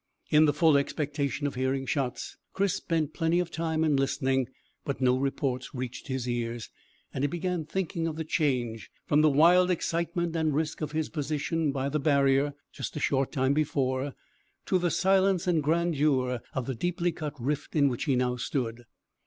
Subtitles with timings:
[0.31, 4.47] In the full expectation of hearing shots, Chris spent plenty of time in listening;
[4.83, 6.71] but no reports reached his ears,
[7.13, 11.09] and he began thinking of the change from the wild excitement and risk of his
[11.09, 14.15] position by the barrier a short time before,
[14.65, 18.85] to the silence and grandeur of the deeply cut rift in which he now stood.